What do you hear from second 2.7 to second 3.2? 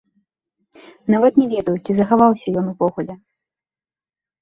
увогуле.